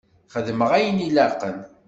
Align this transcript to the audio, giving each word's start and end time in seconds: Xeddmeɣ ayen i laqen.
Xeddmeɣ 0.33 0.71
ayen 0.77 1.05
i 1.07 1.09
laqen. 1.15 1.57